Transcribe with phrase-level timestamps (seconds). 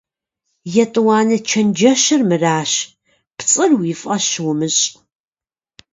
[0.83, 2.71] ЕтӀуанэ чэнджэщыр мыращ:
[3.37, 4.85] пцӀыр уи фӀэщ умыщӀ.